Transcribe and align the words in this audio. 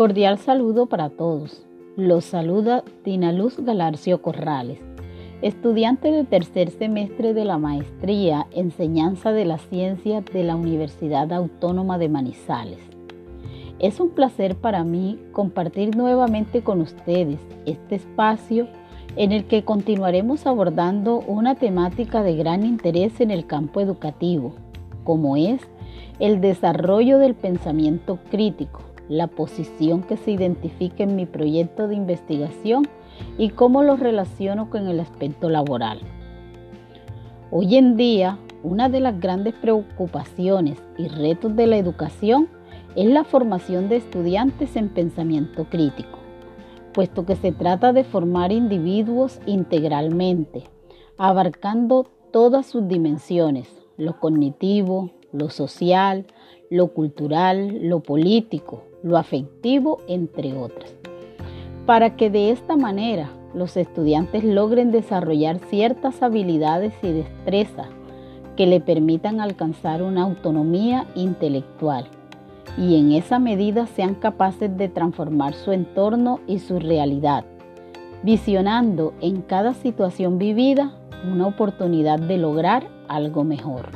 Cordial 0.00 0.38
saludo 0.38 0.86
para 0.86 1.10
todos. 1.10 1.62
Los 1.94 2.24
saluda 2.24 2.82
Tina 3.04 3.32
Luz 3.32 3.58
Galarcio 3.58 4.22
Corrales, 4.22 4.78
estudiante 5.42 6.10
de 6.10 6.24
tercer 6.24 6.70
semestre 6.70 7.34
de 7.34 7.44
la 7.44 7.58
maestría 7.58 8.46
Enseñanza 8.50 9.32
de 9.32 9.44
la 9.44 9.58
Ciencia 9.58 10.22
de 10.22 10.42
la 10.42 10.56
Universidad 10.56 11.30
Autónoma 11.34 11.98
de 11.98 12.08
Manizales. 12.08 12.78
Es 13.78 14.00
un 14.00 14.08
placer 14.08 14.56
para 14.56 14.84
mí 14.84 15.18
compartir 15.32 15.94
nuevamente 15.94 16.62
con 16.62 16.80
ustedes 16.80 17.38
este 17.66 17.96
espacio 17.96 18.68
en 19.16 19.32
el 19.32 19.44
que 19.44 19.66
continuaremos 19.66 20.46
abordando 20.46 21.18
una 21.26 21.56
temática 21.56 22.22
de 22.22 22.36
gran 22.36 22.64
interés 22.64 23.20
en 23.20 23.30
el 23.30 23.46
campo 23.46 23.82
educativo, 23.82 24.54
como 25.04 25.36
es 25.36 25.60
el 26.20 26.40
desarrollo 26.40 27.18
del 27.18 27.34
pensamiento 27.34 28.18
crítico 28.30 28.80
la 29.10 29.26
posición 29.26 30.02
que 30.04 30.16
se 30.16 30.30
identifica 30.30 31.02
en 31.02 31.16
mi 31.16 31.26
proyecto 31.26 31.88
de 31.88 31.96
investigación 31.96 32.88
y 33.36 33.50
cómo 33.50 33.82
lo 33.82 33.96
relaciono 33.96 34.70
con 34.70 34.86
el 34.86 35.00
aspecto 35.00 35.50
laboral. 35.50 35.98
Hoy 37.50 37.74
en 37.74 37.96
día, 37.96 38.38
una 38.62 38.88
de 38.88 39.00
las 39.00 39.18
grandes 39.18 39.54
preocupaciones 39.54 40.78
y 40.96 41.08
retos 41.08 41.56
de 41.56 41.66
la 41.66 41.76
educación 41.76 42.48
es 42.94 43.06
la 43.06 43.24
formación 43.24 43.88
de 43.88 43.96
estudiantes 43.96 44.76
en 44.76 44.88
pensamiento 44.88 45.64
crítico, 45.64 46.20
puesto 46.92 47.26
que 47.26 47.34
se 47.34 47.50
trata 47.50 47.92
de 47.92 48.04
formar 48.04 48.52
individuos 48.52 49.40
integralmente, 49.44 50.64
abarcando 51.18 52.06
todas 52.30 52.66
sus 52.66 52.86
dimensiones, 52.86 53.68
lo 53.96 54.20
cognitivo, 54.20 55.10
lo 55.32 55.50
social, 55.50 56.26
lo 56.70 56.94
cultural, 56.94 57.88
lo 57.88 58.00
político, 58.00 58.84
lo 59.02 59.16
afectivo, 59.16 59.98
entre 60.08 60.56
otras. 60.56 60.94
Para 61.86 62.16
que 62.16 62.30
de 62.30 62.50
esta 62.50 62.76
manera 62.76 63.30
los 63.54 63.76
estudiantes 63.76 64.44
logren 64.44 64.92
desarrollar 64.92 65.58
ciertas 65.58 66.22
habilidades 66.22 66.94
y 67.02 67.12
destrezas 67.12 67.88
que 68.56 68.66
le 68.66 68.80
permitan 68.80 69.40
alcanzar 69.40 70.02
una 70.02 70.22
autonomía 70.22 71.06
intelectual 71.14 72.06
y 72.76 72.98
en 72.98 73.12
esa 73.12 73.38
medida 73.38 73.86
sean 73.86 74.14
capaces 74.14 74.76
de 74.76 74.88
transformar 74.88 75.54
su 75.54 75.72
entorno 75.72 76.40
y 76.46 76.58
su 76.58 76.78
realidad, 76.78 77.44
visionando 78.22 79.12
en 79.20 79.42
cada 79.42 79.74
situación 79.74 80.38
vivida 80.38 80.92
una 81.30 81.46
oportunidad 81.46 82.18
de 82.18 82.38
lograr 82.38 82.86
algo 83.08 83.44
mejor. 83.44 83.88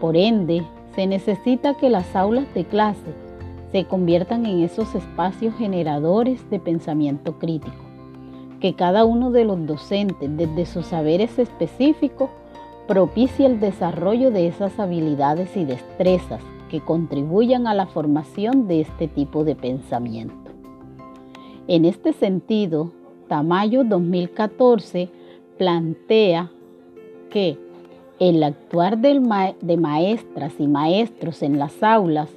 Por 0.00 0.16
ende, 0.16 0.62
se 0.94 1.06
necesita 1.06 1.74
que 1.74 1.88
las 1.88 2.14
aulas 2.14 2.52
de 2.54 2.64
clase 2.64 3.23
se 3.74 3.86
conviertan 3.86 4.46
en 4.46 4.60
esos 4.60 4.94
espacios 4.94 5.52
generadores 5.56 6.48
de 6.48 6.60
pensamiento 6.60 7.40
crítico, 7.40 7.82
que 8.60 8.74
cada 8.74 9.04
uno 9.04 9.32
de 9.32 9.44
los 9.44 9.66
docentes 9.66 10.30
desde 10.36 10.64
sus 10.64 10.86
saberes 10.86 11.40
específicos 11.40 12.30
propicie 12.86 13.46
el 13.46 13.58
desarrollo 13.58 14.30
de 14.30 14.46
esas 14.46 14.78
habilidades 14.78 15.56
y 15.56 15.64
destrezas 15.64 16.40
que 16.70 16.82
contribuyan 16.82 17.66
a 17.66 17.74
la 17.74 17.86
formación 17.86 18.68
de 18.68 18.82
este 18.82 19.08
tipo 19.08 19.42
de 19.42 19.56
pensamiento. 19.56 20.52
En 21.66 21.84
este 21.84 22.12
sentido, 22.12 22.92
Tamayo 23.26 23.82
2014 23.82 25.08
plantea 25.58 26.48
que 27.28 27.58
el 28.20 28.40
actuar 28.44 28.98
de 28.98 29.76
maestras 29.76 30.52
y 30.60 30.68
maestros 30.68 31.42
en 31.42 31.58
las 31.58 31.82
aulas 31.82 32.30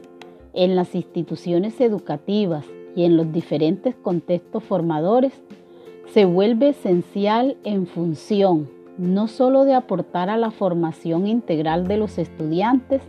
en 0.58 0.75
las 0.75 0.95
instituciones 0.95 1.80
educativas 1.80 2.66
y 2.95 3.05
en 3.05 3.16
los 3.16 3.31
diferentes 3.31 3.95
contextos 3.95 4.63
formadores 4.63 5.31
se 6.13 6.25
vuelve 6.25 6.69
esencial 6.69 7.56
en 7.63 7.85
función 7.88 8.68
no 8.97 9.28
solo 9.28 9.63
de 9.66 9.75
aportar 9.75 10.29
a 10.29 10.38
la 10.38 10.51
formación 10.51 11.28
integral 11.28 11.88
de 11.88 11.97
los 11.97 12.18
estudiantes, 12.18 13.03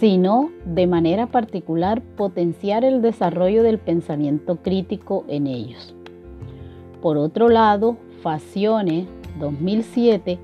sino 0.00 0.50
de 0.64 0.86
manera 0.86 1.28
particular 1.28 2.02
potenciar 2.16 2.84
el 2.84 3.02
desarrollo 3.02 3.62
del 3.62 3.78
pensamiento 3.78 4.56
crítico 4.56 5.24
en 5.28 5.46
ellos. 5.46 5.94
Por 7.00 7.16
otro 7.18 7.48
lado, 7.48 7.96
Facione 8.22 9.06
2007 9.38 10.38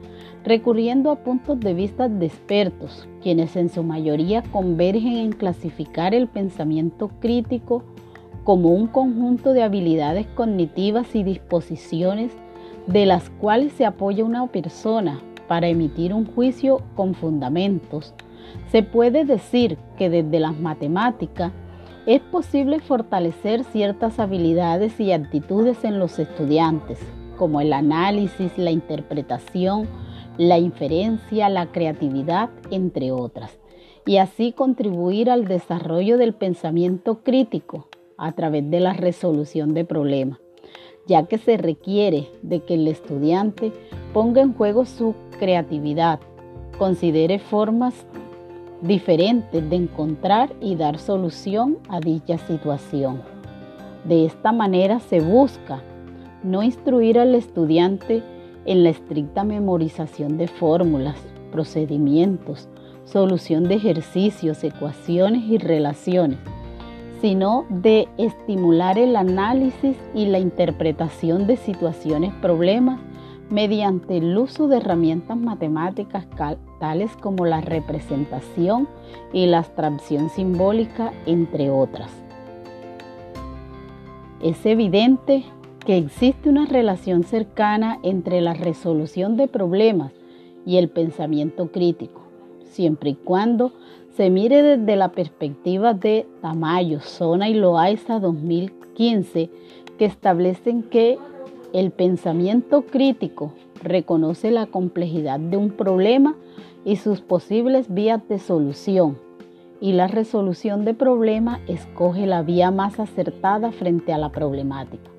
recurriendo 0.44 1.10
a 1.10 1.16
puntos 1.16 1.60
de 1.60 1.75
vista 1.75 2.08
de 2.08 2.26
expertos, 2.26 3.08
quienes 3.22 3.56
en 3.56 3.69
su 3.69 3.82
mayoría 3.82 4.42
convergen 4.42 5.16
en 5.16 5.32
clasificar 5.32 6.14
el 6.14 6.26
pensamiento 6.28 7.10
crítico 7.20 7.84
como 8.44 8.70
un 8.70 8.88
conjunto 8.88 9.53
de 9.53 9.62
habilidades 9.62 10.26
cognitivas 10.34 11.14
y 11.14 11.22
disposiciones 11.22 12.32
de 12.86 13.06
las 13.06 13.30
cuales 13.30 13.72
se 13.75 13.86
apoya 13.86 14.25
una 14.25 14.47
persona 14.48 15.20
para 15.47 15.69
emitir 15.69 16.12
un 16.12 16.26
juicio 16.26 16.82
con 16.97 17.14
fundamentos. 17.14 18.14
Se 18.70 18.82
puede 18.82 19.24
decir 19.24 19.78
que 19.97 20.10
desde 20.10 20.41
las 20.41 20.59
matemáticas 20.59 21.53
es 22.06 22.20
posible 22.20 22.80
fortalecer 22.80 23.62
ciertas 23.62 24.19
habilidades 24.19 24.98
y 24.98 25.12
actitudes 25.12 25.84
en 25.84 26.00
los 26.00 26.19
estudiantes, 26.19 26.98
como 27.36 27.60
el 27.60 27.72
análisis, 27.72 28.59
la 28.59 28.72
interpretación, 28.72 29.86
la 30.38 30.59
inferencia, 30.59 31.48
la 31.48 31.72
creatividad, 31.72 32.50
entre 32.70 33.12
otras, 33.12 33.59
y 34.06 34.16
así 34.16 34.53
contribuir 34.53 35.31
al 35.31 35.47
desarrollo 35.47 36.19
del 36.19 36.34
pensamiento 36.34 37.22
crítico 37.22 37.88
a 38.16 38.32
través 38.32 38.69
de 38.71 38.81
la 38.81 38.92
resolución 38.92 39.75
de 39.75 39.84
problemas, 39.84 40.38
ya 41.06 41.25
que 41.26 41.38
se 41.38 41.56
requiere 41.56 42.28
de 42.42 42.60
que 42.60 42.75
el 42.75 42.88
estudiante 42.88 43.72
ponga 44.12 44.42
en 44.42 44.54
juego 44.54 44.84
su 44.84 45.15
creatividad, 45.38 46.21
considere 46.78 47.38
formas 47.38 48.06
diferentes 48.81 49.69
de 49.69 49.76
encontrar 49.76 50.53
y 50.60 50.75
dar 50.75 50.98
solución 50.98 51.78
a 51.88 52.00
dicha 52.00 52.38
situación. 52.38 53.22
De 54.04 54.26
esta 54.26 54.50
manera 54.50 54.98
se 54.98 55.21
busca 55.21 55.82
no 56.42 56.62
instruir 56.62 57.19
al 57.21 57.37
estudiante 57.37 58.22
en 58.65 58.84
la 58.84 58.91
estricta 58.91 59.45
memorización 59.45 60.39
de 60.39 60.49
fórmulas, 60.49 61.17
procedimientos, 61.50 62.69
solución 63.05 63.65
de 63.65 63.75
ejercicios, 63.75 64.62
ecuaciones 64.65 65.45
y 65.45 65.59
relaciones, 65.59 66.39
sino 67.21 67.67
de 67.69 68.09
estimular 68.19 68.99
el 68.99 69.17
análisis 69.17 69.97
y 70.15 70.27
la 70.27 70.39
interpretación 70.39 71.47
de 71.47 71.56
situaciones, 71.56 72.33
problemas, 72.34 73.01
mediante 73.51 74.17
el 74.17 74.37
uso 74.39 74.67
de 74.67 74.78
herramientas 74.78 75.37
matemáticas 75.37 76.27
tales 76.81 77.15
como 77.19 77.45
la 77.45 77.61
representación 77.61 78.89
y 79.33 79.47
la 79.47 79.59
abstracción 79.59 80.31
simbólica, 80.31 81.12
entre 81.27 81.71
otras. 81.71 82.11
Es 84.41 84.65
evidente 84.65 85.45
que 85.84 85.97
existe 85.97 86.48
una 86.48 86.66
relación 86.66 87.25
cercana 87.25 87.98
entre 88.03 88.41
la 88.41 88.54
resolución 88.54 89.37
de 89.37 89.48
problemas 89.48 90.12
y 90.65 90.76
el 90.76 90.88
pensamiento 90.88 91.72
crítico, 91.72 92.22
siempre 92.65 93.10
y 93.10 93.15
cuando 93.15 93.72
se 94.16 94.31
mire 94.31 94.62
desde 94.62 94.94
la 94.97 95.10
perspectiva 95.10 95.92
de 95.92 96.26
Tamayo, 96.41 97.00
Zona 97.00 97.48
y 97.48 97.54
Loaiza 97.54 98.21
2015, 98.21 99.50
que 99.98 100.04
establecen 100.04 100.84
que 100.84 101.19
el 101.72 101.91
pensamiento 101.91 102.82
crítico 102.82 103.53
reconoce 103.82 104.50
la 104.50 104.66
complejidad 104.66 105.41
de 105.41 105.56
un 105.56 105.71
problema 105.71 106.37
y 106.84 106.97
sus 106.97 107.21
posibles 107.21 107.92
vías 107.92 108.21
de 108.28 108.39
solución, 108.39 109.18
y 109.80 109.95
la 109.95 110.07
resolución 110.07 110.84
de 110.84 110.95
problema 110.95 111.60
escoge 111.66 112.27
la 112.27 112.42
vía 112.42 112.71
más 112.71 113.01
acertada 113.01 113.72
frente 113.72 114.12
a 114.12 114.18
la 114.18 114.30
problemática 114.30 115.11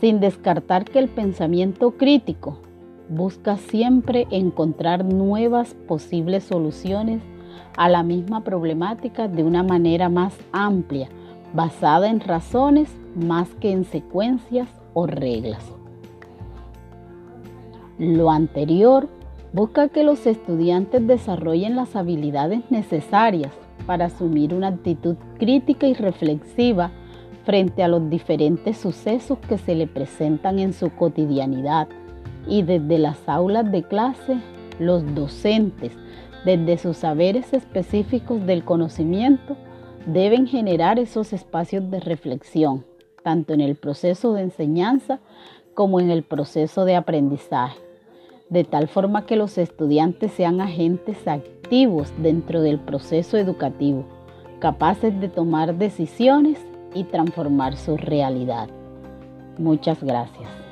sin 0.00 0.20
descartar 0.20 0.84
que 0.84 0.98
el 0.98 1.08
pensamiento 1.08 1.92
crítico 1.92 2.58
busca 3.08 3.56
siempre 3.56 4.26
encontrar 4.30 5.04
nuevas 5.04 5.74
posibles 5.74 6.44
soluciones 6.44 7.22
a 7.76 7.88
la 7.88 8.02
misma 8.02 8.44
problemática 8.44 9.28
de 9.28 9.42
una 9.42 9.62
manera 9.62 10.08
más 10.08 10.34
amplia, 10.52 11.08
basada 11.54 12.08
en 12.10 12.20
razones 12.20 12.90
más 13.14 13.48
que 13.54 13.72
en 13.72 13.84
secuencias 13.84 14.68
o 14.94 15.06
reglas. 15.06 15.64
Lo 17.98 18.30
anterior 18.30 19.08
busca 19.52 19.88
que 19.88 20.04
los 20.04 20.26
estudiantes 20.26 21.06
desarrollen 21.06 21.74
las 21.74 21.96
habilidades 21.96 22.60
necesarias 22.70 23.52
para 23.86 24.06
asumir 24.06 24.54
una 24.54 24.68
actitud 24.68 25.16
crítica 25.38 25.86
y 25.86 25.94
reflexiva 25.94 26.90
frente 27.48 27.82
a 27.82 27.88
los 27.88 28.10
diferentes 28.10 28.76
sucesos 28.76 29.38
que 29.48 29.56
se 29.56 29.74
le 29.74 29.86
presentan 29.86 30.58
en 30.58 30.74
su 30.74 30.90
cotidianidad 30.90 31.88
y 32.46 32.60
desde 32.60 32.98
las 32.98 33.26
aulas 33.26 33.72
de 33.72 33.84
clase, 33.84 34.36
los 34.78 35.14
docentes, 35.14 35.94
desde 36.44 36.76
sus 36.76 36.98
saberes 36.98 37.54
específicos 37.54 38.44
del 38.44 38.66
conocimiento, 38.66 39.56
deben 40.04 40.46
generar 40.46 40.98
esos 40.98 41.32
espacios 41.32 41.90
de 41.90 42.00
reflexión, 42.00 42.84
tanto 43.24 43.54
en 43.54 43.62
el 43.62 43.76
proceso 43.76 44.34
de 44.34 44.42
enseñanza 44.42 45.18
como 45.72 46.00
en 46.00 46.10
el 46.10 46.24
proceso 46.24 46.84
de 46.84 46.96
aprendizaje, 46.96 47.80
de 48.50 48.64
tal 48.64 48.88
forma 48.88 49.24
que 49.24 49.36
los 49.36 49.56
estudiantes 49.56 50.32
sean 50.32 50.60
agentes 50.60 51.26
activos 51.26 52.12
dentro 52.18 52.60
del 52.60 52.78
proceso 52.78 53.38
educativo, 53.38 54.04
capaces 54.60 55.18
de 55.18 55.30
tomar 55.30 55.78
decisiones 55.78 56.67
y 56.94 57.04
transformar 57.04 57.76
su 57.76 57.96
realidad. 57.96 58.68
Muchas 59.58 60.02
gracias. 60.02 60.67